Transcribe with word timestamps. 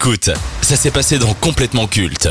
Écoute, 0.00 0.30
ça 0.62 0.76
s'est 0.76 0.92
passé 0.92 1.18
dans 1.18 1.34
Complètement 1.34 1.88
Culte. 1.88 2.28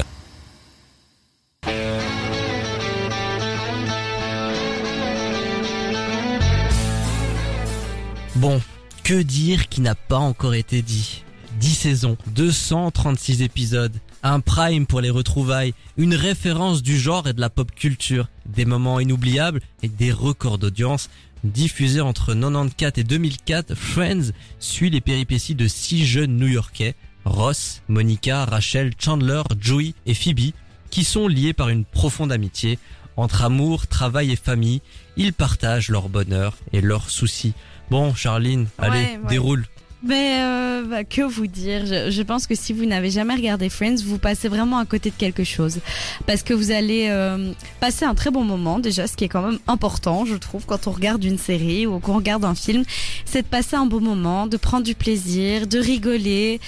Bon, 8.38 8.62
que 9.04 9.22
dire 9.22 9.68
qui 9.68 9.82
n'a 9.82 9.96
pas 9.96 10.16
encore 10.16 10.54
été 10.54 10.82
dit? 10.82 11.26
10 11.60 11.76
saisons, 11.76 12.18
236 12.28 13.42
épisodes, 13.42 13.98
un 14.24 14.40
prime 14.40 14.86
pour 14.86 15.02
les 15.02 15.10
retrouvailles, 15.10 15.74
une 15.98 16.16
référence 16.16 16.82
du 16.82 16.98
genre 16.98 17.28
et 17.28 17.34
de 17.34 17.42
la 17.42 17.50
pop 17.50 17.70
culture, 17.76 18.30
des 18.46 18.64
moments 18.64 19.02
inoubliables 19.02 19.60
et 19.84 19.90
des 19.90 20.14
records 20.14 20.58
d'audience. 20.58 21.10
Diffusé 21.44 22.00
entre 22.00 22.34
94 22.34 22.94
et 22.96 23.04
2004, 23.04 23.76
Friends 23.76 24.32
suit 24.60 24.90
les 24.90 25.02
péripéties 25.02 25.54
de 25.54 25.68
six 25.68 26.06
jeunes 26.06 26.38
New-Yorkais, 26.38 26.96
Ross, 27.28 27.82
Monica, 27.88 28.46
Rachel, 28.46 28.92
Chandler, 29.00 29.42
Joey 29.60 29.94
et 30.06 30.14
Phoebe, 30.14 30.52
qui 30.90 31.04
sont 31.04 31.28
liés 31.28 31.54
par 31.54 31.70
une 31.70 31.86
profonde 31.86 32.32
amitié. 32.32 32.80
Entre 33.16 33.44
amour, 33.44 33.88
travail 33.88 34.32
et 34.32 34.36
famille, 34.36 34.82
ils 35.16 35.34
partagent 35.34 35.90
leur 35.90 36.08
bonheur 36.10 36.56
et 36.72 36.82
leurs 36.82 37.10
soucis. 37.10 37.54
Bon, 37.90 38.14
Charline, 38.14 38.68
allez, 38.78 39.00
Ouais, 39.00 39.20
ouais. 39.24 39.30
déroule. 39.30 39.66
Mais 40.04 40.42
euh, 40.42 40.84
bah, 40.84 41.04
que 41.04 41.22
vous 41.24 41.48
dire? 41.48 41.86
Je, 41.86 42.12
je 42.12 42.22
pense 42.22 42.46
que 42.46 42.56
si 42.56 42.72
vous 42.72 42.86
n'avez 42.86 43.10
jamais 43.10 43.34
regardé 43.34 43.70
Friends, 43.70 43.98
vous 44.06 44.20
passez 44.20 44.48
vraiment 44.48 44.78
à 44.78 44.86
côté 44.86 45.10
de 45.10 45.16
quelque 45.16 45.44
chose. 45.44 45.80
Parce 46.28 46.44
que 46.44 46.54
vous 46.54 46.72
allez 46.72 47.08
euh, 47.10 47.52
passer 47.80 48.06
un 48.06 48.14
très 48.14 48.30
bon 48.30 48.44
moment, 48.44 48.80
déjà, 48.80 49.08
ce 49.08 49.18
qui 49.18 49.24
est 49.24 49.30
quand 49.30 49.42
même 49.42 49.60
important, 49.68 50.26
je 50.26 50.36
trouve, 50.36 50.66
quand 50.66 50.88
on 50.88 50.92
regarde 50.92 51.24
une 51.24 51.40
série 51.40 51.88
ou 51.88 52.00
qu'on 52.00 52.16
regarde 52.16 52.46
un 52.46 52.56
film, 52.56 52.84
c'est 53.26 53.42
de 53.42 53.48
passer 53.48 53.76
un 53.76 53.88
bon 53.88 54.02
moment, 54.02 54.46
de 54.46 54.58
prendre 54.58 54.84
du 54.86 54.94
plaisir, 54.94 55.66
de 55.66 55.80
rigoler. 55.80 56.60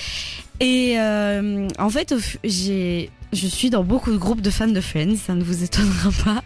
Et 0.60 0.96
euh, 0.98 1.68
en 1.78 1.90
fait, 1.90 2.14
j'ai, 2.44 3.12
je 3.32 3.48
suis 3.48 3.70
dans 3.70 3.84
beaucoup 3.84 4.12
de 4.12 4.18
groupes 4.18 4.42
de 4.42 4.50
fans 4.50 4.68
de 4.68 4.82
Friends, 4.82 5.16
ça 5.16 5.36
ne 5.36 5.44
vous 5.44 5.64
étonnera 5.64 6.10
pas. 6.24 6.44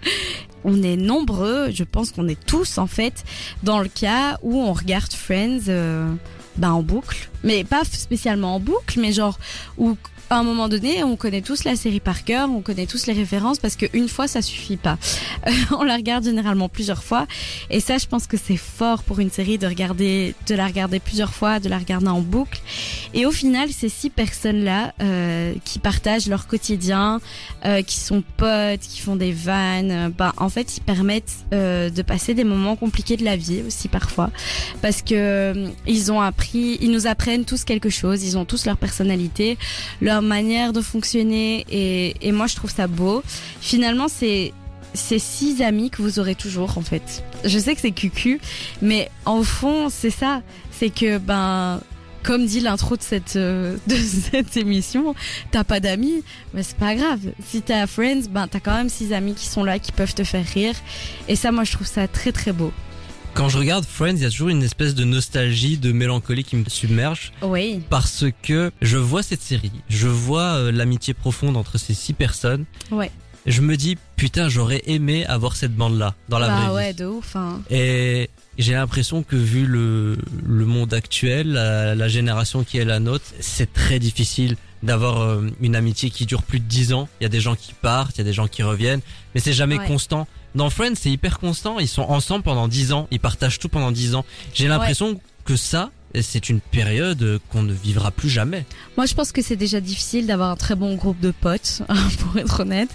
On 0.65 0.83
est 0.83 0.97
nombreux, 0.97 1.71
je 1.71 1.83
pense 1.83 2.11
qu'on 2.11 2.27
est 2.27 2.39
tous 2.45 2.77
en 2.77 2.87
fait 2.87 3.23
dans 3.63 3.79
le 3.79 3.89
cas 3.89 4.37
où 4.43 4.61
on 4.61 4.71
regarde 4.73 5.11
Friends 5.11 5.67
euh, 5.67 6.13
bah, 6.57 6.73
en 6.73 6.81
boucle. 6.83 7.29
Mais 7.43 7.63
pas 7.63 7.83
spécialement 7.83 8.55
en 8.55 8.59
boucle, 8.59 8.99
mais 8.99 9.11
genre 9.11 9.37
où 9.77 9.97
à 10.29 10.37
un 10.37 10.43
moment 10.43 10.69
donné, 10.69 11.03
on 11.03 11.15
connaît 11.15 11.41
tous 11.41 11.63
la 11.63 11.75
série 11.75 11.99
par 11.99 12.23
cœur, 12.23 12.49
on 12.49 12.61
connaît 12.61 12.85
tous 12.85 13.07
les 13.07 13.13
références 13.13 13.59
parce 13.59 13.75
qu'une 13.75 14.07
fois, 14.07 14.27
ça 14.27 14.41
suffit 14.41 14.77
pas. 14.77 14.97
Euh, 15.47 15.51
on 15.77 15.83
la 15.83 15.95
regarde 15.95 16.23
généralement 16.23 16.69
plusieurs 16.69 17.03
fois. 17.03 17.27
Et 17.69 17.79
ça, 17.79 17.97
je 17.97 18.07
pense 18.07 18.27
que 18.27 18.37
c'est 18.37 18.57
fort 18.57 19.03
pour 19.03 19.19
une 19.19 19.31
série 19.31 19.57
de 19.57 19.67
regarder, 19.67 20.35
de 20.47 20.55
la 20.55 20.65
regarder 20.65 20.99
plusieurs 20.99 21.33
fois, 21.33 21.59
de 21.59 21.69
la 21.69 21.77
regarder 21.77 22.07
en 22.07 22.21
boucle. 22.21 22.61
Et 23.13 23.25
au 23.25 23.31
final, 23.31 23.69
ces 23.71 23.89
six 23.89 24.09
personnes-là 24.09 24.93
euh, 25.01 25.53
qui 25.65 25.79
partagent 25.79 26.27
leur 26.27 26.47
quotidien, 26.47 27.19
euh, 27.65 27.81
qui 27.81 27.99
sont 27.99 28.23
potes, 28.37 28.81
qui 28.81 29.01
font 29.01 29.15
des 29.15 29.31
vannes, 29.31 29.91
euh, 29.91 30.09
bah, 30.09 30.33
en 30.37 30.49
fait, 30.49 30.77
ils 30.77 30.81
permettent 30.81 31.33
euh, 31.53 31.89
de 31.89 32.01
passer 32.01 32.33
des 32.33 32.43
moments 32.43 32.75
compliqués 32.75 33.17
de 33.17 33.23
la 33.23 33.35
vie 33.35 33.61
aussi 33.65 33.87
parfois, 33.87 34.29
parce 34.81 35.01
que 35.01 35.13
euh, 35.15 35.69
ils 35.87 36.11
ont 36.11 36.21
appris, 36.21 36.77
ils 36.81 36.91
nous 36.91 37.07
apprennent 37.07 37.45
tous 37.45 37.63
quelque 37.63 37.89
chose, 37.89 38.23
ils 38.23 38.37
ont 38.37 38.45
tous 38.45 38.65
leur 38.65 38.77
personnalité, 38.77 39.57
leur 40.01 40.12
manière 40.21 40.73
de 40.73 40.81
fonctionner, 40.81 41.65
et, 41.69 42.31
moi 42.31 42.47
je 42.47 42.55
trouve 42.55 42.71
ça 42.71 42.87
beau. 42.87 43.23
Finalement, 43.61 44.07
c'est 44.07 44.53
ces 44.93 45.19
six 45.19 45.61
amis 45.61 45.89
que 45.89 46.01
vous 46.01 46.19
aurez 46.19 46.35
toujours 46.35 46.77
en 46.77 46.81
fait. 46.81 47.23
Je 47.43 47.57
sais 47.57 47.73
que 47.73 47.81
c'est 47.81 47.91
cucu, 47.91 48.39
mais 48.81 49.09
en 49.25 49.43
fond, 49.43 49.89
c'est 49.89 50.11
ça, 50.11 50.41
c'est 50.71 50.89
que 50.89 51.17
ben 51.17 51.81
comme 52.23 52.45
dit 52.45 52.61
l'intro 52.61 52.95
de 52.95 53.01
cette 53.01 53.35
euh, 53.35 53.77
cette 53.87 54.55
émission, 54.55 55.13
t'as 55.51 55.63
pas 55.63 55.79
d'amis, 55.79 56.23
mais 56.53 56.63
c'est 56.63 56.77
pas 56.77 56.95
grave. 56.95 57.19
Si 57.45 57.61
t'as 57.61 57.85
Friends, 57.85 58.23
ben 58.29 58.47
t'as 58.47 58.59
quand 58.59 58.75
même 58.75 58.89
six 58.89 59.13
amis 59.13 59.33
qui 59.33 59.47
sont 59.47 59.63
là, 59.63 59.79
qui 59.79 59.91
peuvent 59.91 60.13
te 60.13 60.23
faire 60.23 60.45
rire. 60.45 60.75
Et 61.27 61.35
ça, 61.35 61.51
moi, 61.51 61.63
je 61.63 61.73
trouve 61.73 61.87
ça 61.87 62.07
très 62.07 62.31
très 62.31 62.53
beau. 62.53 62.71
Quand 63.33 63.49
je 63.49 63.57
regarde 63.57 63.83
Friends, 63.85 64.15
il 64.17 64.21
y 64.21 64.25
a 64.25 64.29
toujours 64.29 64.49
une 64.49 64.61
espèce 64.61 64.93
de 64.93 65.03
nostalgie, 65.03 65.77
de 65.77 65.91
mélancolie 65.91 66.43
qui 66.43 66.55
me 66.55 66.65
submerge. 66.69 67.31
Oui. 67.41 67.81
Parce 67.89 68.25
que 68.43 68.71
je 68.81 68.97
vois 68.97 69.23
cette 69.23 69.41
série, 69.41 69.71
je 69.89 70.07
vois 70.07 70.53
euh, 70.57 70.71
l'amitié 70.71 71.13
profonde 71.15 71.57
entre 71.57 71.79
ces 71.79 71.95
six 71.95 72.13
personnes. 72.13 72.65
Ouais. 72.91 73.09
Je 73.47 73.61
me 73.61 73.75
dis, 73.75 73.97
putain, 74.17 74.49
j'aurais 74.49 74.83
aimé 74.85 75.25
avoir 75.25 75.55
cette 75.55 75.75
bande-là 75.75 76.15
dans 76.29 76.37
la 76.39 76.47
bah 76.47 76.59
vraie 76.61 76.73
ouais, 76.75 76.91
vie. 76.91 76.97
de 76.99 77.05
ouf. 77.07 77.35
Hein. 77.35 77.61
Et 77.71 78.29
j'ai 78.59 78.73
l'impression 78.73 79.23
que 79.23 79.35
vu 79.35 79.65
le, 79.65 80.15
le 80.45 80.65
monde 80.65 80.93
actuel, 80.93 81.51
la, 81.53 81.95
la 81.95 82.07
génération 82.07 82.63
qui 82.63 82.77
est 82.77 82.85
la 82.85 82.99
nôtre, 82.99 83.25
c'est 83.39 83.73
très 83.73 83.97
difficile 83.99 84.55
d'avoir 84.83 85.21
euh, 85.21 85.49
une 85.59 85.75
amitié 85.75 86.09
qui 86.11 86.25
dure 86.25 86.43
plus 86.43 86.59
de 86.59 86.65
10 86.65 86.93
ans. 86.93 87.09
Il 87.19 87.23
y 87.23 87.25
a 87.25 87.29
des 87.29 87.41
gens 87.41 87.55
qui 87.55 87.73
partent, 87.73 88.15
il 88.15 88.19
y 88.19 88.21
a 88.21 88.25
des 88.25 88.33
gens 88.33 88.47
qui 88.47 88.63
reviennent, 88.63 89.01
mais 89.33 89.41
c'est 89.41 89.53
jamais 89.53 89.79
Ouais. 89.79 89.87
constant. 89.87 90.27
Dans 90.55 90.69
Friends, 90.69 90.95
c'est 90.95 91.09
hyper 91.09 91.39
constant. 91.39 91.79
Ils 91.79 91.87
sont 91.87 92.03
ensemble 92.03 92.43
pendant 92.43 92.67
10 92.67 92.93
ans, 92.93 93.07
ils 93.11 93.19
partagent 93.19 93.59
tout 93.59 93.69
pendant 93.69 93.91
10 93.91 94.15
ans. 94.15 94.25
J'ai 94.53 94.67
l'impression 94.67 95.19
que 95.45 95.55
ça, 95.55 95.91
c'est 96.21 96.49
une 96.49 96.59
période 96.59 97.39
qu'on 97.49 97.63
ne 97.63 97.73
vivra 97.73 98.11
plus 98.11 98.29
jamais. 98.29 98.65
Moi, 98.97 99.05
je 99.05 99.13
pense 99.15 99.31
que 99.31 99.41
c'est 99.41 99.55
déjà 99.55 99.81
difficile 99.81 100.27
d'avoir 100.27 100.51
un 100.51 100.55
très 100.55 100.75
bon 100.75 100.95
groupe 100.95 101.19
de 101.19 101.31
potes, 101.31 101.81
pour 102.19 102.37
être 102.37 102.61
honnête. 102.61 102.89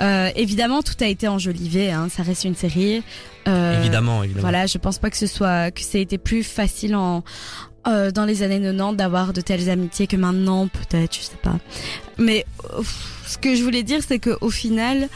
Euh, 0.00 0.30
évidemment, 0.36 0.82
tout 0.82 0.94
a 1.00 1.06
été 1.06 1.26
enjolivé. 1.26 1.90
Hein. 1.90 2.08
Ça 2.08 2.22
reste 2.22 2.44
une 2.44 2.54
série. 2.54 3.02
Euh, 3.48 3.80
évidemment, 3.80 4.22
évidemment. 4.22 4.42
Voilà, 4.42 4.66
je 4.66 4.78
pense 4.78 4.98
pas 4.98 5.10
que 5.10 5.16
ce 5.16 5.26
soit 5.26 5.70
que 5.70 5.80
ça 5.80 5.98
a 5.98 6.00
été 6.00 6.18
plus 6.18 6.44
facile 6.44 6.94
en 6.94 7.24
euh, 7.86 8.10
dans 8.10 8.26
les 8.26 8.42
années 8.42 8.60
90 8.60 8.96
d'avoir 8.96 9.32
de 9.32 9.40
telles 9.40 9.70
amitiés 9.70 10.06
que 10.06 10.16
maintenant, 10.16 10.68
peut-être, 10.68 11.16
je 11.16 11.22
sais 11.22 11.38
pas. 11.42 11.58
Mais 12.18 12.44
euh, 12.74 12.82
ce 13.26 13.38
que 13.38 13.54
je 13.54 13.62
voulais 13.62 13.82
dire, 13.82 14.00
c'est 14.06 14.18
que 14.18 14.36
au 14.42 14.50
final, 14.50 15.08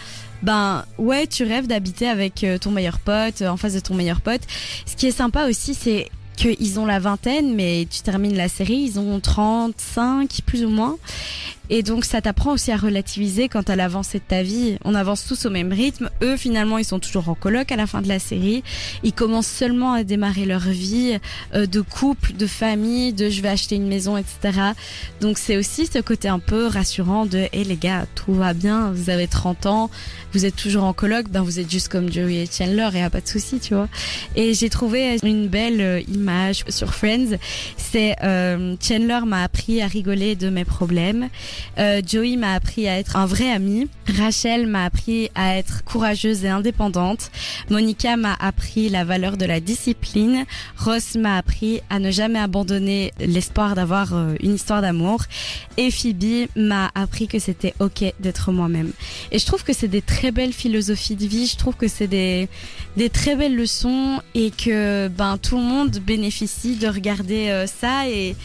ben 0.43 0.85
ouais, 0.99 1.27
tu 1.27 1.45
rêves 1.45 1.67
d'habiter 1.67 2.09
avec 2.09 2.45
euh, 2.45 2.59
ton 2.59 2.71
meilleur 2.71 2.99
pote, 2.99 3.43
euh, 3.43 3.49
en 3.49 3.57
face 3.57 3.75
de 3.75 3.81
ton 3.81 3.95
meilleur 3.95 4.21
pote. 4.21 4.43
Ce 4.87 4.97
qui 4.97 5.07
est 5.07 5.13
sympa 5.13 5.49
aussi, 5.49 5.75
c'est 5.75 6.11
qu'ils 6.37 6.81
ont 6.81 6.87
la 6.87 6.99
vingtaine, 6.99 7.55
mais 7.55 7.87
tu 7.91 8.03
termines 8.03 8.37
la 8.37 8.49
série, 8.49 8.75
ils 8.77 8.99
ont 8.99 9.21
35 9.21 10.41
plus 10.45 10.65
ou 10.65 10.69
moins. 10.71 10.97
Et 11.71 11.83
donc 11.83 12.05
ça 12.05 12.21
t'apprend 12.21 12.53
aussi 12.53 12.73
à 12.73 12.77
relativiser 12.77 13.49
quand 13.49 13.71
à 13.71 13.77
l'avancée 13.77 14.19
de 14.19 14.25
ta 14.25 14.43
vie. 14.43 14.77
On 14.85 14.95
avance 14.95 15.25
tous 15.27 15.47
au 15.47 15.51
même 15.51 15.73
rythme. 15.73 16.11
Eux 16.23 16.37
finalement 16.37 16.79
ils 16.79 16.85
sont 16.85 16.99
toujours 16.99 17.29
en 17.29 17.35
coloc 17.35 17.73
à 17.73 17.77
la 17.77 17.87
fin 17.87 18.03
de 18.03 18.09
la 18.09 18.19
série. 18.19 18.63
Ils 19.03 19.13
commencent 19.13 19.47
seulement 19.47 19.95
à 19.95 20.05
démarrer 20.05 20.45
leur 20.45 20.61
vie 20.61 21.19
euh, 21.55 21.67
de 21.67 21.81
couple, 21.81 22.35
de 22.35 22.47
famille, 22.47 23.13
de 23.13 23.31
je 23.31 23.41
vais 23.41 23.49
acheter 23.49 23.77
une 23.77 23.89
maison, 23.89 24.17
etc. 24.17 24.61
Donc 25.21 25.39
c'est 25.39 25.57
aussi 25.57 25.87
ce 25.87 25.99
côté 26.01 26.29
un 26.29 26.39
peu 26.39 26.67
rassurant 26.67 27.25
de 27.25 27.49
hé 27.53 27.65
les 27.65 27.77
gars 27.77 28.07
tout 28.15 28.35
va 28.35 28.53
bien, 28.53 28.91
vous 28.93 29.11
avez 29.11 29.27
30 29.27 29.67
ans, 29.67 29.91
vous 30.33 30.45
êtes 30.45 30.57
toujours 30.57 30.85
en 30.85 30.93
coloc, 30.93 31.29
ben 31.31 31.43
vous 31.43 31.59
êtes 31.61 31.71
juste 31.71 31.89
comme 31.89 32.13
Joey 32.13 32.43
et 32.43 32.47
Chandler 32.47 32.91
et 32.95 32.99
y 32.99 33.03
a 33.03 33.11
pas 33.11 33.21
de 33.21 33.29
souci 33.29 33.59
tu 33.59 33.75
vois. 33.75 33.89
Et 34.37 34.53
j'ai 34.53 34.69
trouvé 34.69 35.17
une 35.23 35.49
belle 35.49 35.81
euh, 35.81 36.01
image 36.09 36.65
sur 36.69 36.95
Friends. 36.95 37.39
C'est 37.77 38.17
euh, 38.23 38.77
Chandler 38.81 39.21
m'a 39.27 39.43
appris 39.43 39.81
à 39.81 39.87
rigoler 39.87 40.37
de 40.37 40.51
mes 40.51 40.65
problèmes. 40.65 41.29
Euh, 41.79 42.01
Joey 42.07 42.37
m'a 42.37 42.55
appris 42.55 42.89
à 42.89 42.99
être 42.99 43.17
un 43.17 43.27
vrai 43.27 43.51
ami. 43.51 43.89
Rachel 44.17 44.67
m'a 44.67 44.85
appris 44.85 45.31
à 45.35 45.57
être 45.57 45.85
courageuse 45.85 46.45
et 46.45 46.49
indépendante. 46.49 47.31
Monica 47.71 48.17
m'a 48.17 48.35
appris 48.35 48.89
la 48.89 49.05
valeur 49.05 49.37
de 49.37 49.45
la 49.47 49.61
discipline. 49.61 50.45
Ross 50.77 51.15
m'a 51.17 51.37
appris 51.37 51.81
à 51.91 51.99
ne 51.99 52.11
jamais 52.11 52.39
abandonner 52.39 53.13
l'espoir 53.19 53.75
d'avoir 53.75 54.15
euh, 54.15 54.35
une 54.41 54.55
histoire 54.55 54.83
d'amour. 54.83 55.23
Et 55.77 55.91
Phoebe 55.91 56.49
m'a 56.57 56.91
appris 56.95 57.29
que 57.29 57.39
c'était 57.39 57.75
ok 57.81 58.05
d'être 58.21 58.53
moi-même. 58.53 58.93
Et 59.33 59.39
je 59.39 59.47
trouve 59.47 59.65
que 59.65 59.73
c'est 59.73 59.89
des 59.89 60.03
très 60.03 60.31
belles 60.31 60.53
philosophies 60.53 61.17
de 61.17 61.27
vie. 61.27 61.47
Je 61.47 61.57
trouve 61.57 61.77
que 61.77 61.89
c'est 61.89 62.07
des, 62.07 62.49
des 62.97 63.11
très 63.11 63.37
belles 63.37 63.57
leçons 63.57 64.21
et 64.35 64.51
que 64.51 65.09
ben 65.09 65.39
tout 65.39 65.57
le 65.57 65.65
monde 65.65 65.99
bénéficie 65.99 66.77
de 66.77 66.87
regarder 66.87 67.49
euh, 67.49 67.67
ça 67.67 68.09
et 68.09 68.37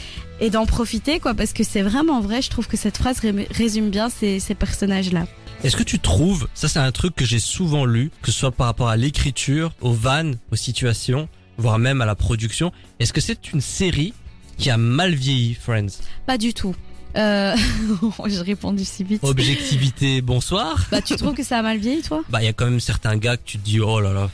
et 0.42 0.50
d'en 0.50 0.66
profiter 0.66 1.20
quoi 1.20 1.34
parce 1.34 1.54
que 1.54 1.64
c'est 1.64 1.82
vraiment 1.82 2.22
vrai 2.22 2.42
je 2.42 2.50
trouve 2.50 2.68
que 2.68 2.78
cette 2.78 2.98
phrase 2.98 3.20
ré- 3.20 3.48
résume 3.52 3.90
bien 3.90 4.10
ces, 4.10 4.40
ces 4.40 4.56
personnages 4.56 5.12
là 5.12 5.26
Est-ce 5.64 5.76
que 5.76 5.84
tu 5.84 6.00
trouves, 6.00 6.48
ça 6.54 6.68
c'est 6.68 6.80
un 6.80 6.92
truc 6.92 7.16
que 7.16 7.26
j'ai 7.26 7.40
souvent 7.40 7.86
lu, 7.86 8.12
que 8.22 8.32
ce 8.32 8.40
soit 8.40 8.52
par 8.52 8.68
rapport 8.68 8.90
à 8.90 8.98
l'écriture, 8.98 9.74
aux 9.82 9.94
vannes, 9.94 10.38
aux 10.52 10.56
situations, 10.56 11.28
voire 11.58 11.80
même 11.80 12.02
à 12.02 12.06
la 12.06 12.16
production, 12.16 12.72
est-ce 13.00 13.12
que 13.14 13.22
c'est 13.22 13.52
une 13.52 13.62
série 13.62 14.14
qui 14.58 14.70
a 14.70 14.78
mal 14.78 15.14
vieilli, 15.16 15.54
Friends? 15.56 16.00
Pas 16.26 16.38
du 16.38 16.54
tout. 16.54 16.76
Euh... 17.18 17.56
j'ai 18.28 18.42
répondu 18.42 18.86
si 18.86 19.04
vite. 19.04 19.22
Objectivité, 19.24 20.22
bonsoir. 20.22 20.86
Bah 20.92 21.02
tu 21.02 21.16
trouves 21.16 21.34
que 21.34 21.44
ça 21.44 21.58
a 21.60 21.62
mal 21.62 21.78
vieilli 21.80 22.02
toi? 22.02 22.22
Bah 22.30 22.42
il 22.42 22.46
y 22.46 22.50
a 22.50 22.54
quand 22.54 22.66
même 22.66 22.80
certains 22.80 23.18
gars 23.18 23.36
que 23.36 23.44
tu 23.46 23.58
te 23.58 23.66
dis, 23.66 23.80
oh 23.82 24.00
là 24.00 24.14
là, 24.14 24.30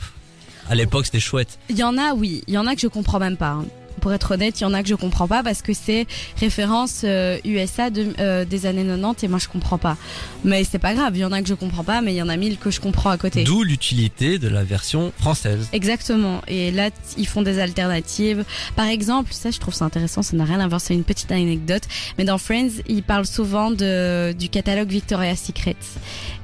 à 0.68 0.74
l'époque 0.74 1.06
c'était 1.06 1.20
chouette. 1.20 1.58
il 1.68 1.76
y 1.78 1.82
en 1.82 1.96
a 1.98 2.12
oui. 2.14 2.42
Il 2.46 2.54
y 2.54 2.58
en 2.58 2.66
a 2.66 2.74
que 2.74 2.80
je 2.80 2.86
comprends 2.88 3.18
même 3.18 3.36
pas 3.36 3.50
hein. 3.52 3.64
Pour 4.00 4.12
être 4.12 4.32
honnête, 4.32 4.60
il 4.60 4.64
y 4.64 4.66
en 4.66 4.74
a 4.74 4.82
que 4.82 4.88
je 4.88 4.94
comprends 4.94 5.28
pas 5.28 5.42
parce 5.42 5.62
que 5.62 5.72
c'est 5.72 6.06
référence 6.38 7.02
euh, 7.04 7.38
USA 7.44 7.90
de, 7.90 8.12
euh, 8.18 8.44
des 8.44 8.66
années 8.66 8.84
90 8.84 9.24
et 9.24 9.28
moi 9.28 9.38
je 9.38 9.48
comprends 9.48 9.78
pas. 9.78 9.96
Mais 10.44 10.64
c'est 10.64 10.78
pas 10.78 10.94
grave, 10.94 11.16
il 11.16 11.20
y 11.20 11.24
en 11.24 11.32
a 11.32 11.42
que 11.42 11.48
je 11.48 11.54
comprends 11.54 11.84
pas, 11.84 12.00
mais 12.00 12.14
il 12.14 12.16
y 12.16 12.22
en 12.22 12.28
a 12.28 12.36
mille 12.36 12.58
que 12.58 12.70
je 12.70 12.80
comprends 12.80 13.10
à 13.10 13.18
côté. 13.18 13.44
D'où 13.44 13.62
l'utilité 13.62 14.38
de 14.38 14.48
la 14.48 14.64
version 14.64 15.12
française. 15.18 15.68
Exactement. 15.72 16.42
Et 16.48 16.70
là, 16.70 16.90
ils 17.16 17.26
font 17.26 17.42
des 17.42 17.58
alternatives. 17.58 18.44
Par 18.74 18.86
exemple, 18.86 19.32
ça, 19.32 19.50
je 19.50 19.58
trouve 19.58 19.74
ça 19.74 19.84
intéressant. 19.84 20.22
Ça 20.22 20.36
n'a 20.36 20.44
rien 20.44 20.60
à 20.60 20.68
voir. 20.68 20.80
C'est 20.80 20.94
une 20.94 21.04
petite 21.04 21.32
anecdote. 21.32 21.82
Mais 22.18 22.24
dans 22.24 22.38
Friends, 22.38 22.82
ils 22.88 23.02
parlent 23.02 23.26
souvent 23.26 23.70
de 23.70 24.32
du 24.32 24.48
catalogue 24.48 24.88
Victoria's 24.88 25.40
Secret. 25.40 25.76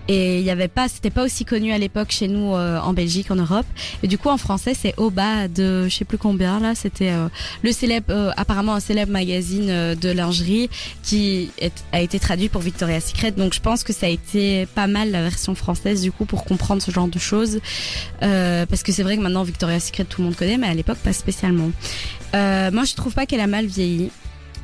Et 0.09 0.41
il 0.41 0.45
y 0.45 0.51
avait 0.51 0.69
pas, 0.69 0.89
c'était 0.89 1.11
pas 1.11 1.25
aussi 1.25 1.45
connu 1.45 1.73
à 1.73 1.79
l'époque 1.79 2.11
chez 2.11 2.27
nous 2.29 2.55
euh, 2.55 2.79
en 2.81 2.93
Belgique, 2.93 3.31
en 3.31 3.37
Europe. 3.37 3.67
Et 4.03 4.09
du 4.09 4.19
coup, 4.19 4.29
en 4.31 4.37
français, 4.37 4.75
c'est 4.75 4.95
au 4.97 5.11
bas 5.11 5.47
de, 5.49 5.89
je 5.89 5.95
sais 5.95 6.05
plus 6.05 6.19
combien 6.19 6.59
là. 6.59 6.75
C'était 6.75 7.11
euh, 7.13 7.29
le 7.63 7.71
célèbre, 7.73 8.07
euh, 8.11 8.31
apparemment 8.37 8.75
un 8.75 8.81
célèbre 8.81 9.13
magazine 9.13 9.69
euh, 9.71 9.95
de 9.95 10.11
lingerie 10.11 10.69
qui 11.03 11.51
est- 11.59 11.85
a 11.93 12.01
été 12.01 12.19
traduit 12.19 12.49
pour 12.49 12.63
Victoria's 12.63 13.07
Secret. 13.11 13.31
Donc, 13.33 13.55
je 13.55 13.61
pense 13.61 13.85
que 13.85 13.93
ça 13.93 14.07
a 14.07 14.09
été 14.09 14.67
pas 14.75 14.89
mal 14.89 15.11
la 15.13 15.23
version 15.23 15.55
française 15.55 16.03
du 16.03 16.11
coup 16.11 16.25
pour 16.25 16.45
comprendre 16.45 16.83
ce 16.83 16.91
genre 16.91 17.09
de 17.09 17.19
choses. 17.19 17.61
Euh, 18.23 18.67
parce 18.67 18.83
que 18.83 18.91
c'est 18.93 19.03
vrai 19.05 19.17
que 19.17 19.23
maintenant 19.23 19.45
Victoria's 19.45 19.87
Secret 19.87 20.05
tout 20.05 20.21
le 20.21 20.27
monde 20.27 20.37
connaît, 20.37 20.59
mais 20.59 20.67
à 20.67 20.75
l'époque 20.75 20.99
pas 20.99 21.13
spécialement. 21.13 21.71
Euh, 22.35 22.71
moi, 22.73 22.85
je 22.85 22.95
trouve 22.95 23.15
pas 23.15 23.27
qu'elle 23.27 23.41
a 23.41 23.47
mal 23.47 23.67
vieilli. 23.67 24.11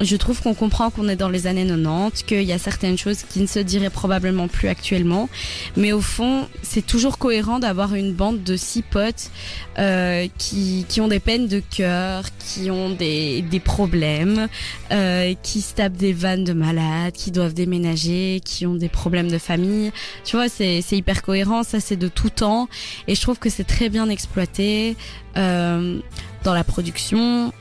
Je 0.00 0.16
trouve 0.16 0.40
qu'on 0.40 0.54
comprend 0.54 0.90
qu'on 0.90 1.08
est 1.08 1.16
dans 1.16 1.28
les 1.28 1.46
années 1.48 1.66
90, 1.66 2.22
qu'il 2.22 2.42
y 2.42 2.52
a 2.52 2.58
certaines 2.58 2.96
choses 2.96 3.22
qui 3.28 3.40
ne 3.40 3.46
se 3.46 3.58
diraient 3.58 3.90
probablement 3.90 4.46
plus 4.46 4.68
actuellement. 4.68 5.28
Mais 5.76 5.92
au 5.92 6.00
fond, 6.00 6.46
c'est 6.62 6.86
toujours 6.86 7.18
cohérent 7.18 7.58
d'avoir 7.58 7.94
une 7.94 8.12
bande 8.12 8.44
de 8.44 8.56
six 8.56 8.82
potes 8.82 9.30
euh, 9.78 10.28
qui, 10.38 10.86
qui 10.88 11.00
ont 11.00 11.08
des 11.08 11.18
peines 11.18 11.48
de 11.48 11.60
cœur, 11.60 12.24
qui 12.38 12.70
ont 12.70 12.90
des, 12.90 13.42
des 13.42 13.58
problèmes, 13.60 14.48
euh, 14.92 15.34
qui 15.42 15.60
se 15.60 15.74
tapent 15.74 15.96
des 15.96 16.12
vannes 16.12 16.44
de 16.44 16.52
malades, 16.52 17.14
qui 17.14 17.32
doivent 17.32 17.54
déménager, 17.54 18.40
qui 18.44 18.66
ont 18.66 18.76
des 18.76 18.88
problèmes 18.88 19.30
de 19.30 19.38
famille. 19.38 19.90
Tu 20.24 20.36
vois, 20.36 20.48
c'est 20.48 20.82
hyper 20.92 21.22
cohérent, 21.22 21.64
ça 21.64 21.80
c'est 21.80 21.96
de 21.96 22.08
tout 22.08 22.30
temps. 22.30 22.68
Et 23.08 23.16
je 23.16 23.20
trouve 23.20 23.40
que 23.40 23.50
c'est 23.50 23.64
très 23.64 23.88
bien 23.88 24.08
exploité 24.08 24.96
euh, 25.36 25.98
dans 26.44 26.54
la 26.54 26.62
production. 26.62 27.52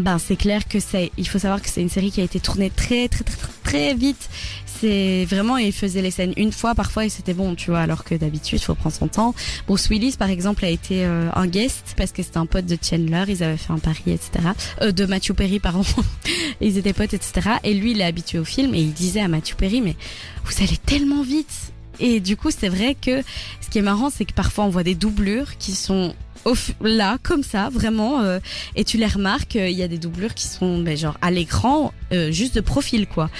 Ben 0.00 0.18
c'est 0.18 0.36
clair 0.36 0.66
que 0.66 0.80
c'est. 0.80 1.12
Il 1.16 1.28
faut 1.28 1.38
savoir 1.38 1.60
que 1.62 1.68
c'est 1.68 1.82
une 1.82 1.88
série 1.88 2.10
qui 2.10 2.20
a 2.20 2.24
été 2.24 2.40
tournée 2.40 2.70
très 2.70 3.08
très 3.08 3.24
très 3.24 3.36
très, 3.36 3.52
très 3.62 3.94
vite. 3.94 4.28
C'est 4.66 5.26
vraiment 5.26 5.58
ils 5.58 5.72
faisaient 5.72 6.00
les 6.00 6.10
scènes 6.10 6.32
une 6.36 6.52
fois 6.52 6.74
parfois 6.74 7.04
et 7.04 7.08
c'était 7.08 7.34
bon, 7.34 7.54
tu 7.54 7.70
vois. 7.70 7.80
Alors 7.80 8.04
que 8.04 8.14
d'habitude 8.14 8.58
il 8.60 8.64
faut 8.64 8.74
prendre 8.74 8.94
son 8.94 9.08
temps. 9.08 9.34
Bruce 9.66 9.88
Willis 9.90 10.16
par 10.18 10.30
exemple 10.30 10.64
a 10.64 10.68
été 10.68 11.04
euh, 11.04 11.28
un 11.34 11.46
guest 11.46 11.94
parce 11.96 12.12
que 12.12 12.22
c'était 12.22 12.38
un 12.38 12.46
pote 12.46 12.66
de 12.66 12.78
Chandler. 12.82 13.24
Ils 13.28 13.42
avaient 13.42 13.56
fait 13.56 13.72
un 13.72 13.78
pari 13.78 14.02
etc. 14.06 14.30
Euh, 14.80 14.92
de 14.92 15.04
Matthew 15.04 15.32
Perry 15.32 15.58
pardon. 15.60 15.84
ils 16.60 16.78
étaient 16.78 16.94
potes 16.94 17.14
etc. 17.14 17.50
Et 17.62 17.74
lui 17.74 17.92
il 17.92 18.00
est 18.00 18.04
habitué 18.04 18.38
au 18.38 18.44
film 18.44 18.74
et 18.74 18.80
il 18.80 18.92
disait 18.92 19.20
à 19.20 19.28
Matthew 19.28 19.54
Perry 19.54 19.80
mais 19.80 19.96
vous 20.44 20.62
allez 20.62 20.78
tellement 20.78 21.22
vite. 21.22 21.72
Et 22.00 22.18
du 22.20 22.36
coup, 22.36 22.50
c'est 22.50 22.70
vrai 22.70 22.96
que 22.98 23.22
ce 23.60 23.68
qui 23.68 23.78
est 23.78 23.82
marrant, 23.82 24.08
c'est 24.08 24.24
que 24.24 24.32
parfois 24.32 24.64
on 24.64 24.70
voit 24.70 24.82
des 24.82 24.94
doublures 24.94 25.58
qui 25.58 25.72
sont 25.72 26.14
au 26.44 26.54
là, 26.80 27.18
comme 27.22 27.42
ça, 27.42 27.68
vraiment, 27.70 28.20
euh, 28.20 28.38
et 28.76 28.84
tu 28.84 28.96
les 28.96 29.06
remarques, 29.06 29.56
euh, 29.56 29.68
il 29.68 29.76
y 29.76 29.82
a 29.82 29.88
des 29.88 29.98
doublures 29.98 30.34
qui 30.34 30.46
sont 30.46 30.78
ben, 30.78 30.96
genre 30.96 31.16
à 31.22 31.30
l'écran, 31.30 31.92
euh, 32.12 32.30
juste 32.30 32.54
de 32.54 32.60
profil, 32.60 33.06
quoi. 33.06 33.30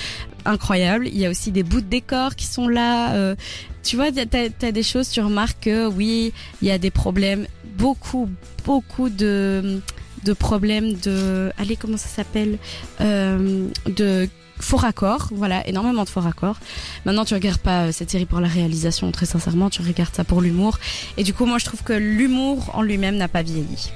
Incroyable. 0.44 1.08
Il 1.08 1.18
y 1.18 1.26
a 1.26 1.30
aussi 1.30 1.50
des 1.50 1.62
bouts 1.62 1.80
de 1.80 1.86
décor 1.86 2.34
qui 2.34 2.46
sont 2.46 2.68
là. 2.68 3.14
euh, 3.14 3.34
tu 3.82 3.96
vois, 3.96 4.10
t'as 4.12 4.48
as 4.62 4.72
des 4.72 4.82
choses, 4.82 5.08
tu 5.10 5.20
remarques 5.20 5.64
que 5.64 5.86
oui, 5.86 6.32
il 6.60 6.68
y 6.68 6.70
a 6.70 6.78
des 6.78 6.90
problèmes, 6.90 7.46
beaucoup, 7.78 8.28
beaucoup 8.64 9.08
de 9.08 9.80
de 10.24 10.32
problèmes 10.32 10.94
de, 10.94 11.52
allez, 11.58 11.76
comment 11.76 11.96
ça 11.96 12.08
s'appelle, 12.08 12.58
euh, 13.00 13.68
de 13.86 14.28
faux 14.58 14.76
raccords, 14.76 15.28
voilà, 15.32 15.66
énormément 15.66 16.04
de 16.04 16.08
faux 16.08 16.20
raccords. 16.20 16.58
Maintenant, 17.04 17.24
tu 17.24 17.34
regardes 17.34 17.60
pas 17.60 17.86
euh, 17.86 17.92
cette 17.92 18.10
série 18.10 18.26
pour 18.26 18.40
la 18.40 18.48
réalisation, 18.48 19.10
très 19.10 19.26
sincèrement, 19.26 19.70
tu 19.70 19.82
regardes 19.82 20.14
ça 20.14 20.24
pour 20.24 20.40
l'humour. 20.40 20.78
Et 21.16 21.24
du 21.24 21.32
coup, 21.32 21.46
moi, 21.46 21.58
je 21.58 21.64
trouve 21.64 21.82
que 21.82 21.92
l'humour 21.92 22.70
en 22.74 22.82
lui-même 22.82 23.16
n'a 23.16 23.28
pas 23.28 23.42
vieilli. 23.42 23.90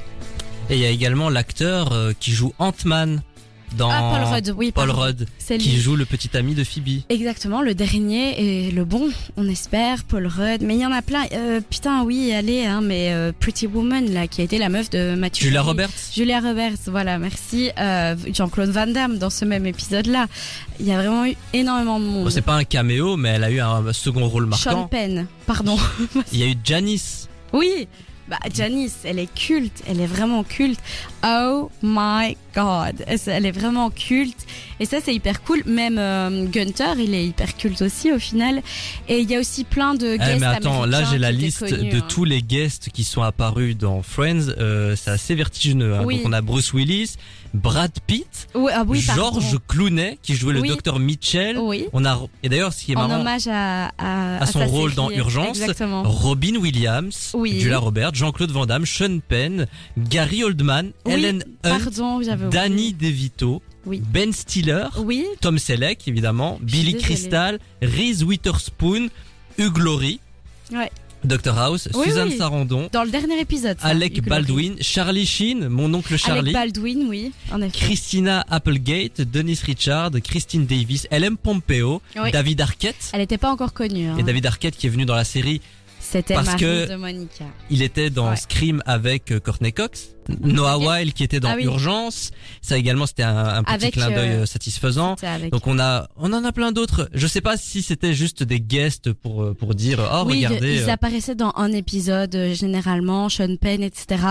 Et 0.70 0.76
il 0.76 0.80
y 0.80 0.86
a 0.86 0.90
également 0.90 1.28
l'acteur 1.28 1.92
euh, 1.92 2.12
qui 2.18 2.32
joue 2.32 2.54
Ant-Man 2.58 3.22
dans 3.76 3.90
Ah, 3.90 4.12
Paul 4.14 4.34
Rudd, 4.34 4.54
oui, 4.56 4.72
Paul. 4.72 4.90
Rudd, 4.90 5.26
qui 5.46 5.58
lui. 5.58 5.76
joue 5.80 5.96
le 5.96 6.04
petit 6.04 6.36
ami 6.36 6.54
de 6.54 6.64
Phoebe. 6.64 7.02
Exactement, 7.08 7.62
le 7.62 7.74
dernier 7.74 8.66
est 8.68 8.70
le 8.70 8.84
bon, 8.84 9.08
on 9.36 9.48
espère, 9.48 10.04
Paul 10.04 10.26
Rudd. 10.26 10.62
Mais 10.62 10.74
il 10.74 10.80
y 10.80 10.86
en 10.86 10.92
a 10.92 11.02
plein. 11.02 11.24
Euh, 11.32 11.60
putain, 11.68 12.02
oui, 12.04 12.32
allez, 12.32 12.64
hein, 12.64 12.80
mais 12.82 13.12
euh, 13.12 13.32
Pretty 13.38 13.66
Woman, 13.66 14.12
là, 14.12 14.26
qui 14.28 14.40
a 14.40 14.44
été 14.44 14.58
la 14.58 14.68
meuf 14.68 14.90
de 14.90 15.14
Matthew. 15.14 15.42
Julia. 15.44 15.62
Roberts. 15.62 15.90
Julia 16.14 16.40
Roberts, 16.40 16.78
voilà, 16.86 17.18
merci. 17.18 17.70
Euh, 17.78 18.14
Jean-Claude 18.32 18.70
Van 18.70 18.86
Damme 18.86 19.18
dans 19.18 19.30
ce 19.30 19.44
même 19.44 19.66
épisode-là. 19.66 20.26
Il 20.80 20.86
y 20.86 20.92
a 20.92 20.96
vraiment 20.98 21.24
eu 21.26 21.34
énormément 21.52 21.98
de 22.00 22.04
monde. 22.04 22.24
Bon, 22.24 22.30
c'est 22.30 22.42
pas 22.42 22.54
un 22.56 22.64
caméo, 22.64 23.16
mais 23.16 23.30
elle 23.30 23.44
a 23.44 23.50
eu 23.50 23.60
un 23.60 23.92
second 23.92 24.26
rôle 24.28 24.44
Sean 24.54 24.70
marquant. 24.72 24.88
Penn, 24.88 25.26
pardon. 25.46 25.76
Il 26.32 26.38
y 26.38 26.42
a 26.42 26.46
eu 26.46 26.54
Janice. 26.64 27.28
Oui, 27.52 27.88
bah 28.28 28.38
Janice, 28.54 28.98
elle 29.04 29.18
est 29.18 29.32
culte, 29.32 29.82
elle 29.86 30.00
est 30.00 30.06
vraiment 30.06 30.44
culte. 30.44 30.80
Oh 31.26 31.70
my 31.82 32.36
god, 32.54 33.04
elle 33.06 33.46
est 33.46 33.50
vraiment 33.52 33.90
culte. 33.90 34.46
Et 34.80 34.86
ça, 34.86 34.98
c'est 35.04 35.14
hyper 35.14 35.42
cool. 35.42 35.62
Même 35.66 35.98
euh, 35.98 36.46
Gunter, 36.46 36.94
il 36.98 37.14
est 37.14 37.26
hyper 37.26 37.56
culte 37.56 37.82
aussi 37.82 38.12
au 38.12 38.18
final. 38.18 38.62
Et 39.08 39.18
il 39.20 39.30
y 39.30 39.36
a 39.36 39.40
aussi 39.40 39.64
plein 39.64 39.94
de 39.94 40.14
Eh, 40.14 40.18
guests 40.18 40.40
mais 40.40 40.46
attends, 40.46 40.86
là 40.86 41.04
j'ai 41.04 41.18
la 41.18 41.32
liste 41.32 41.68
connus, 41.68 41.90
de 41.90 41.98
hein. 41.98 42.06
tous 42.08 42.24
les 42.24 42.42
guests 42.42 42.88
qui 42.90 43.04
sont 43.04 43.22
apparus 43.22 43.76
dans 43.76 44.02
Friends. 44.02 44.48
Euh, 44.58 44.96
c'est 44.96 45.10
assez 45.10 45.34
vertigineux. 45.34 45.94
hein. 45.94 46.02
Oui. 46.04 46.16
Donc 46.18 46.26
on 46.28 46.32
a 46.32 46.40
Bruce 46.40 46.72
Willis, 46.72 47.16
Brad 47.54 47.92
Pitt, 48.06 48.48
Oui, 48.54 48.72
ah 48.74 48.84
oui. 48.86 49.00
George 49.00 49.58
Clooney 49.68 50.18
qui 50.20 50.34
jouait 50.34 50.52
le 50.52 50.60
docteur 50.62 50.98
Mitchell. 50.98 51.56
On 51.92 52.04
a 52.04 52.20
et 52.42 52.48
d'ailleurs 52.48 52.72
ce 52.72 52.84
qui 52.84 52.92
est 52.92 52.96
En 52.96 53.06
marrant, 53.06 53.20
hommage 53.20 53.46
à, 53.46 53.92
à, 53.96 54.42
à 54.42 54.46
son 54.46 54.66
rôle 54.66 54.90
série. 54.90 54.96
dans 54.96 55.10
Urgence. 55.10 55.60
Exactement. 55.60 56.02
Robin 56.02 56.56
Williams. 56.56 57.32
Julia 57.44 57.78
Roberts, 57.78 58.14
Jean-Claude 58.14 58.50
Van 58.50 58.66
Damme, 58.66 58.84
Sean 58.84 59.20
Penn, 59.26 59.66
Gary 59.96 60.42
Oldman, 60.42 60.90
Ellen 61.06 61.44
Hunt, 61.64 61.78
Pardon. 61.80 62.20
Danny 62.50 62.92
DeVito. 62.92 63.62
Ben 63.86 64.32
Stiller, 64.32 64.86
Tom 65.40 65.58
Selleck 65.58 66.08
évidemment, 66.08 66.58
Billy. 66.60 66.96
Crystal, 66.96 67.58
Reese 67.82 68.22
Witherspoon, 68.24 69.08
Hugh 69.58 69.76
Laurie, 69.78 70.20
Ouais. 70.72 70.90
Dr 71.24 71.58
House, 71.58 71.88
Oui, 71.94 72.04
Suzanne 72.06 72.28
oui. 72.28 72.36
Sarandon, 72.36 72.88
dans 72.92 73.04
le 73.04 73.10
dernier 73.10 73.40
épisode. 73.40 73.78
ça, 73.80 73.88
Alec. 73.88 74.22
Baldwin, 74.24 74.76
Charlie 74.80 75.26
Sheen, 75.26 75.68
mon 75.68 75.92
oncle 75.94 76.16
Charlie, 76.16 76.54
Alec 76.54 76.74
Baldwin, 76.74 77.06
oui, 77.08 77.32
en 77.52 77.60
effet. 77.62 77.78
Christina 77.78 78.44
Applegate, 78.50 79.20
Dennis 79.22 79.60
Richard, 79.64 80.10
Christine 80.22 80.66
Davis, 80.66 81.06
Ellen 81.10 81.36
Pompeo, 81.36 82.02
Oui. 82.22 82.30
David 82.30 82.60
Arquette. 82.60 83.10
Elle 83.12 83.20
n'était 83.20 83.38
pas 83.38 83.50
encore 83.50 83.72
connue. 83.72 84.08
hein. 84.08 84.16
Et 84.18 84.22
David 84.22 84.46
Arquette 84.46 84.76
qui 84.76 84.86
est 84.86 84.90
venu 84.90 85.04
dans 85.04 85.14
la 85.16 85.24
série, 85.24 85.60
C'était 86.08 86.34
parce 86.34 86.54
que- 86.56 86.88
de 86.90 86.96
Monica. 86.96 87.44
il 87.70 87.82
était 87.82 88.10
dans 88.10 88.30
Ouais. 88.30 88.36
Scream 88.36 88.82
avec 88.86 89.32
euh, 89.32 89.40
Courtney 89.40 89.72
Cox, 89.72 90.08
Noah. 90.40 90.78
Weil 90.78 91.12
qui 91.12 91.22
était 91.24 91.40
dans 91.40 91.50
Ah 91.50 91.54
oui. 91.56 91.64
Urgence. 91.64 92.30
Ça 92.62 92.76
également 92.78 93.06
c'était 93.06 93.22
un, 93.24 93.36
un 93.56 93.62
petit 93.62 93.74
Avec, 93.74 93.92
clin 93.94 94.10
d'œil 94.10 94.30
euh, 94.30 94.42
euh, 94.42 94.46
satisfaisant. 94.46 95.16
Donc 95.50 95.66
on 95.66 95.78
a 95.78 96.08
on 96.16 96.32
en 96.32 96.44
a 96.44 96.52
plein 96.52 96.72
d'autres. 96.72 97.08
Je 97.12 97.26
sais 97.26 97.40
pas 97.42 97.56
si 97.56 97.82
c'était 97.82 98.14
juste 98.14 98.42
des 98.42 98.60
guests 98.60 99.12
pour 99.12 99.54
pour 99.56 99.74
dire 99.74 99.98
oh 100.12 100.24
oui, 100.26 100.46
regardez 100.46 100.76
ils 100.76 100.88
euh, 100.88 100.92
apparaissaient 100.92 101.34
dans 101.34 101.52
un 101.56 101.72
épisode 101.72 102.34
euh, 102.36 102.54
généralement, 102.54 103.28
Sean 103.28 103.56
Penn, 103.60 103.82
etc. 103.82 104.22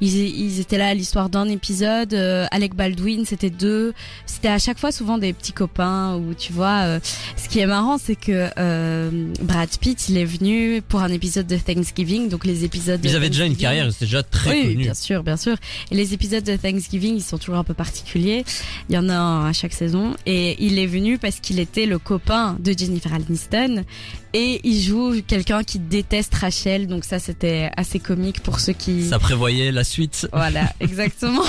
Ils, 0.00 0.14
ils 0.16 0.60
étaient 0.60 0.78
là 0.78 0.88
à 0.88 0.94
l'histoire 0.94 1.28
d'un 1.28 1.48
épisode. 1.48 2.14
Alec 2.50 2.74
Baldwin, 2.74 3.24
c'était 3.24 3.50
deux. 3.50 3.94
C'était 4.26 4.48
à 4.48 4.58
chaque 4.58 4.78
fois 4.78 4.92
souvent 4.92 5.18
des 5.18 5.32
petits 5.32 5.52
copains. 5.52 6.16
Ou 6.16 6.34
tu 6.34 6.52
vois, 6.52 6.98
ce 7.36 7.48
qui 7.48 7.58
est 7.60 7.66
marrant, 7.66 7.98
c'est 7.98 8.16
que 8.16 8.48
Brad 9.42 9.68
Pitt, 9.80 10.08
il 10.08 10.16
est 10.18 10.24
venu 10.24 10.82
pour 10.82 11.00
un 11.02 11.08
épisode 11.12 11.46
de 11.46 11.56
Thanksgiving, 11.56 12.28
donc 12.28 12.44
les 12.44 12.64
épisodes. 12.64 13.00
de 13.00 13.08
ils 13.08 13.14
avaient 13.16 13.28
déjà 13.30 13.44
une 13.44 13.52
Thanksgiving. 13.52 13.62
carrière, 13.62 13.86
ils 13.86 13.90
étaient 13.90 14.04
déjà 14.06 14.22
très 14.22 14.50
oui, 14.50 14.62
connus. 14.68 14.76
bien 14.84 14.94
sûr, 14.94 15.22
bien 15.22 15.36
sûr. 15.36 15.56
Et 15.90 15.94
les 15.94 16.14
épisodes 16.14 16.44
de 16.44 16.56
Thanksgiving, 16.56 17.16
ils 17.16 17.22
sont 17.22 17.38
toujours 17.38 17.56
un 17.56 17.64
peu 17.64 17.74
particuliers. 17.74 18.44
Il 18.88 18.94
y 18.94 18.98
en 18.98 19.08
a 19.08 19.14
un 19.14 19.46
à 19.46 19.52
chaque 19.52 19.72
saison. 19.72 20.14
Et 20.26 20.56
il 20.64 20.78
est 20.78 20.86
venu 20.86 21.18
parce 21.18 21.40
qu'il 21.40 21.60
était 21.60 21.86
le 21.86 21.98
copain 21.98 22.56
de 22.60 22.72
Jennifer 22.76 23.12
Aniston. 23.14 23.84
Et 24.34 24.60
il 24.64 24.80
joue 24.80 25.20
quelqu'un 25.26 25.62
qui 25.62 25.78
déteste 25.78 26.34
Rachel. 26.34 26.86
Donc 26.86 27.04
ça, 27.04 27.18
c'était 27.18 27.70
assez 27.76 27.98
comique 27.98 28.40
pour 28.40 28.60
ceux 28.60 28.72
qui... 28.72 29.06
Ça 29.06 29.18
prévoyait 29.18 29.70
la 29.72 29.84
suite. 29.84 30.26
Voilà, 30.32 30.72
exactement. 30.80 31.44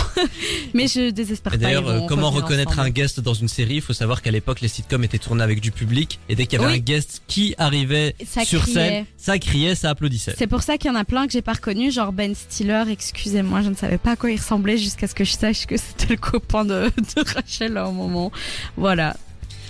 Mais 0.73 0.87
je 0.87 1.09
désespère 1.11 1.53
Et 1.53 1.57
pas. 1.57 1.63
d'ailleurs, 1.63 1.87
euh, 1.87 2.01
comment 2.09 2.29
reconnaître 2.29 2.71
ensemble. 2.73 2.87
un 2.87 2.91
guest 2.91 3.19
dans 3.21 3.33
une 3.33 3.47
série? 3.47 3.75
Il 3.75 3.81
faut 3.81 3.93
savoir 3.93 4.21
qu'à 4.21 4.31
l'époque, 4.31 4.59
les 4.59 4.67
sitcoms 4.67 5.03
étaient 5.05 5.17
tournés 5.17 5.43
avec 5.43 5.61
du 5.61 5.71
public, 5.71 6.19
et 6.27 6.35
dès 6.35 6.45
qu'il 6.45 6.59
y 6.59 6.61
avait 6.61 6.73
Oui. 6.73 6.79
un 6.79 6.81
guest 6.83 7.21
qui 7.27 7.55
arrivait 7.57 8.15
Ça 8.27 8.43
sur 8.43 8.61
criait. 8.63 8.73
scène, 8.73 9.05
ça 9.15 9.39
criait, 9.39 9.75
ça 9.75 9.89
applaudissait. 9.91 10.35
C'est 10.37 10.47
pour 10.47 10.61
ça 10.61 10.77
qu'il 10.77 10.91
y 10.91 10.93
en 10.93 10.97
a 10.97 11.05
plein 11.05 11.25
que 11.25 11.31
j'ai 11.31 11.41
pas 11.41 11.53
reconnu, 11.53 11.89
genre 11.91 12.11
Ben 12.11 12.35
Stiller, 12.35 12.83
excusez-moi, 12.89 13.61
je 13.61 13.69
ne 13.69 13.75
savais 13.75 13.97
pas 13.97 14.11
à 14.11 14.15
quoi 14.17 14.29
il 14.29 14.37
ressemblait 14.37 14.77
jusqu'à 14.77 15.07
ce 15.07 15.15
que 15.15 15.23
je 15.23 15.31
sache 15.31 15.65
que 15.67 15.77
c'était 15.77 16.07
le 16.13 16.17
copain 16.17 16.65
de, 16.65 16.91
de 17.15 17.33
Rachel 17.33 17.77
à 17.77 17.85
un 17.85 17.91
moment. 17.91 18.29
Voilà. 18.75 19.15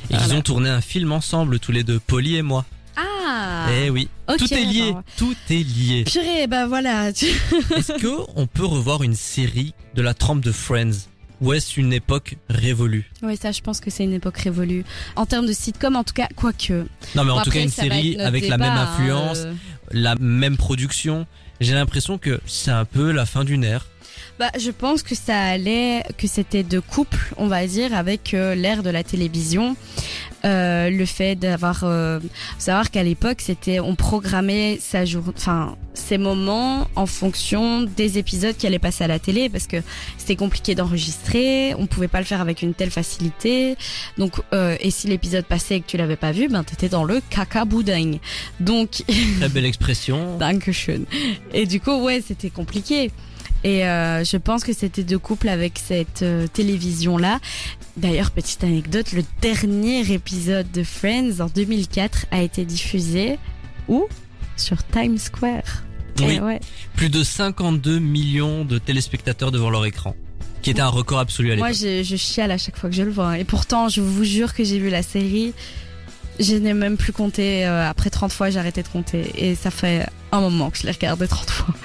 Et 0.10 0.13
ils 0.13 0.17
Voilà. 0.17 0.36
ont 0.36 0.41
tourné 0.41 0.70
un 0.70 0.82
film 0.82 1.12
ensemble, 1.12 1.60
tous 1.60 1.72
les 1.72 1.84
deux, 1.84 2.00
Polly 2.00 2.38
et 2.38 2.41
moi. 2.41 2.65
Ah 2.96 3.68
Eh 3.72 3.90
oui, 3.90 4.10
tout 4.38 4.54
est 4.54 4.66
lié, 4.66 4.94
tout 5.18 5.36
est 5.50 5.64
lié. 5.64 6.04
Purée, 6.06 6.48
bah 6.48 6.68
voilà. 6.68 7.10
Est-ce 7.10 7.94
que 8.00 8.26
on 8.36 8.48
peut 8.48 8.66
revoir 8.66 9.04
une 9.04 9.16
série 9.16 9.74
de 9.96 10.02
la 10.02 10.14
trempe 10.14 10.42
de 10.42 10.52
Friends? 10.52 11.08
Ou 11.42 11.52
est-ce 11.52 11.78
une 11.78 11.92
époque 11.92 12.38
révolue? 12.50 13.12
Oui, 13.22 13.36
ça, 13.36 13.52
je 13.52 13.60
pense 13.60 13.82
que 13.82 13.90
c'est 13.90 14.06
une 14.06 14.14
époque 14.14 14.38
révolue. 14.38 14.86
En 15.18 15.26
termes 15.26 15.46
de 15.46 15.52
sitcom, 15.52 15.98
en 15.98 16.06
tout 16.06 16.14
cas, 16.14 16.28
quoique. 16.38 16.86
Non, 17.16 17.26
mais 17.26 17.32
en 17.32 17.42
tout 17.42 17.50
cas, 17.50 17.60
une 17.60 17.70
série 17.70 18.18
avec 18.18 18.48
la 18.48 18.58
même 18.58 18.72
hein, 18.72 18.88
influence, 18.94 19.40
euh. 19.40 19.54
la 19.92 20.16
même 20.16 20.56
production. 20.56 21.28
J'ai 21.60 21.74
l'impression 21.74 22.18
que 22.18 22.40
c'est 22.46 22.72
un 22.72 22.86
peu 22.86 23.12
la 23.12 23.26
fin 23.26 23.44
d'une 23.44 23.66
ère. 23.66 23.88
Bah, 24.40 24.50
je 24.58 24.72
pense 24.72 25.04
que 25.04 25.16
ça 25.16 25.38
allait, 25.38 26.04
que 26.18 26.28
c'était 26.28 26.64
de 26.64 26.80
couple, 26.80 27.34
on 27.38 27.48
va 27.48 27.68
dire, 27.68 27.94
avec 27.94 28.34
euh, 28.34 28.56
l'ère 28.56 28.82
de 28.82 28.90
la 28.90 29.04
télévision. 29.04 29.76
Euh, 30.46 30.90
le 30.90 31.06
fait 31.06 31.36
d'avoir, 31.36 31.84
euh, 31.86 32.20
savoir 32.58 32.92
qu'à 32.92 33.02
l'époque, 33.02 33.38
c'était, 33.40 33.80
on 33.80 33.96
programmait 33.96 34.78
sa 34.82 35.06
jour, 35.06 35.24
enfin, 35.34 35.78
ses 35.94 36.18
moments 36.18 36.90
en 36.98 37.06
fonction 37.06 37.84
des 37.84 38.18
épisodes 38.18 38.54
qui 38.58 38.68
allaient 38.68 38.78
passer 38.78 39.06
à 39.06 39.08
la 39.08 39.20
télé, 39.20 39.48
parce 39.48 39.68
que 39.68 39.78
c'était 40.18 40.36
compliqué 40.36 40.76
d'enregistrer, 40.76 41.74
on 41.78 41.86
pouvait 41.88 42.10
pas 42.10 42.20
le 42.20 42.26
faire 42.26 42.42
avec 42.42 42.62
une 42.62 42.74
telle 42.74 42.92
facilité. 42.92 43.78
Donc, 44.18 44.34
euh, 44.54 44.76
et 44.82 44.92
si 44.92 45.08
l'épisode 45.08 45.46
passait 45.46 45.78
et 45.78 45.82
que 45.82 45.88
tu 45.88 45.96
l'avais 45.96 46.18
pas 46.18 46.34
vu, 46.34 46.50
ben 46.50 46.66
t'étais 46.66 46.90
dans 46.90 47.06
le 47.06 47.22
caca 47.30 47.64
boudin. 47.64 48.18
Donc, 48.60 49.04
Très 49.40 49.48
belle 49.48 49.66
expression. 49.66 50.38
Dankeschön. 50.40 51.06
Et 51.54 51.66
du 51.66 51.80
coup, 51.80 52.02
ouais, 52.02 52.22
c'était 52.26 52.50
compliqué. 52.50 53.12
Et 53.63 53.86
euh, 53.88 54.24
je 54.24 54.38
pense 54.38 54.63
que 54.63 54.74
c'était 54.74 55.03
de 55.03 55.17
couple 55.17 55.48
avec 55.50 55.79
cette 55.84 56.22
euh, 56.22 56.48
télévision-là. 56.48 57.39
D'ailleurs, 57.96 58.32
petite 58.32 58.63
anecdote, 58.63 59.12
le 59.13 59.24
dernier 59.41 60.00
épisode 60.12 60.70
de 60.72 60.84
Friends 60.84 61.39
en 61.39 61.46
2004 61.48 62.25
a 62.32 62.41
été 62.41 62.65
diffusé 62.65 63.38
où? 63.88 64.08
Sur 64.58 64.84
Times 64.88 65.17
Square. 65.17 65.84
Oui. 66.20 66.34
Et 66.36 66.39
ouais. 66.41 66.60
Plus 66.96 67.10
de 67.10 67.24
52 67.24 68.00
millions 68.00 68.65
de 68.65 68.77
téléspectateurs 68.79 69.51
devant 69.51 69.70
leur 69.70 69.86
écran. 69.86 70.15
Qui 70.62 70.70
était 70.70 70.82
un 70.82 70.88
record 70.88 71.20
absolu 71.20 71.51
à 71.51 71.55
Moi, 71.55 71.70
l'époque. 71.72 71.82
je, 71.84 72.03
je 72.03 72.15
chiale 72.15 72.51
à 72.51 72.58
chaque 72.58 72.77
fois 72.77 72.89
que 72.89 72.96
je 72.96 73.03
le 73.03 73.12
vois. 73.12 73.38
Et 73.38 73.43
pourtant, 73.43 73.89
je 73.89 74.00
vous 74.01 74.24
jure 74.24 74.53
que 74.53 74.63
j'ai 74.63 74.79
vu 74.79 74.89
la 74.89 75.03
série. 75.03 75.53
Je 76.39 76.55
n'ai 76.55 76.74
même 76.74 76.98
plus 76.98 77.13
compté. 77.13 77.65
euh, 77.65 77.89
après 77.89 78.10
30 78.10 78.32
fois, 78.32 78.50
j'ai 78.50 78.60
arrêté 78.60 78.82
de 78.82 78.88
compter. 78.88 79.32
Et 79.36 79.55
ça 79.55 79.72
fait 79.72 80.05
un 80.32 80.39
moment 80.41 80.70
que 80.70 80.77
je 80.77 80.84
l'ai 80.84 80.91
regardé 80.91 81.27
30 81.27 81.50
fois. 81.50 81.75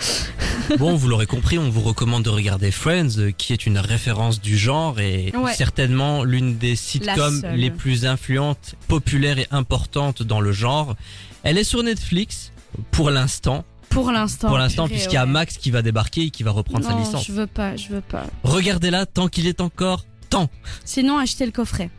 Bon, 0.78 0.94
vous 0.96 1.08
l'aurez 1.08 1.26
compris, 1.26 1.58
on 1.58 1.70
vous 1.70 1.80
recommande 1.80 2.22
de 2.24 2.30
regarder 2.30 2.70
Friends, 2.70 3.18
euh, 3.18 3.30
qui 3.30 3.52
est 3.52 3.66
une 3.66 3.78
référence 3.78 4.40
du 4.40 4.56
genre 4.58 5.00
et 5.00 5.32
Ouais. 5.36 5.54
certainement 5.54 6.24
l'une 6.24 6.58
des 6.58 6.76
sitcoms 6.76 7.42
les 7.54 7.70
plus 7.70 8.04
influentes, 8.06 8.74
populaires 8.86 9.38
et 9.38 9.46
importantes 9.50 10.22
dans 10.22 10.40
le 10.40 10.52
genre. 10.52 10.94
Elle 11.42 11.58
est 11.58 11.64
sur 11.64 11.82
Netflix 11.82 12.52
pour 12.90 13.10
l'instant, 13.10 13.64
Pour 13.88 14.10
l'instant. 14.12 14.48
pour 14.48 14.58
l'instant, 14.58 14.88
puisqu'il 14.88 15.14
y 15.14 15.16
a 15.18 15.24
ouais. 15.24 15.30
Max 15.30 15.56
qui 15.56 15.70
va 15.70 15.82
débarquer 15.82 16.22
et 16.24 16.30
qui 16.30 16.42
va 16.42 16.50
reprendre 16.50 16.84
sa 16.84 16.92
Non, 16.92 16.98
licence. 17.00 17.24
je 17.26 17.32
veux 17.32 17.46
pas, 17.46 17.76
je 17.76 17.88
veux 17.88 18.00
pas. 18.02 18.24
Regardez-la 18.44 19.06
tant 19.06 19.28
qu'il 19.28 19.46
est 19.46 19.60
encore 19.60 20.04
temps. 20.28 20.50
Sinon, 20.84 21.18
achetez 21.18 21.46
le 21.46 21.52
coffret. 21.52 21.90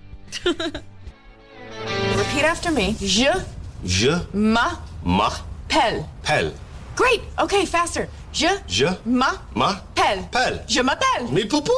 Repeat 0.46 2.44
after 2.44 2.70
me. 2.72 2.94
Je 3.02 3.24
Je 3.86 4.10
m'appelle. 4.34 6.04
m'appelle. 6.24 6.52
Great. 6.96 7.22
Okay, 7.42 7.66
faster. 7.66 8.08
Je 8.32 8.48
Je 8.68 8.86
m'appelle. 9.06 9.40
m'appelle. 10.22 10.64
Je 10.68 10.82
m'appelle. 10.82 11.26
Mais 11.32 11.46
poupou! 11.46 11.72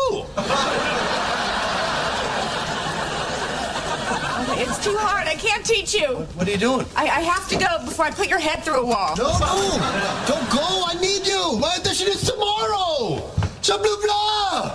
Okay, 4.51 4.63
it's 4.63 4.83
too 4.83 4.95
hard. 4.97 5.27
I 5.27 5.35
can't 5.35 5.65
teach 5.65 5.93
you. 5.95 6.07
What 6.35 6.47
are 6.47 6.51
you 6.51 6.57
doing? 6.57 6.85
I, 6.95 7.03
I 7.03 7.21
have 7.21 7.47
to 7.49 7.55
go 7.57 7.85
before 7.85 8.05
I 8.05 8.11
put 8.11 8.27
your 8.29 8.39
head 8.39 8.63
through 8.63 8.81
a 8.81 8.85
wall. 8.85 9.15
No, 9.17 9.31
no! 9.39 9.79
Don't 10.27 10.49
go! 10.51 10.83
I 10.87 10.95
need 10.99 11.25
you! 11.25 11.57
My 11.57 11.75
audition 11.79 12.07
is 12.09 12.21
tomorrow! 12.23 13.21
Chablu 13.61 13.95
blah! 14.03 14.71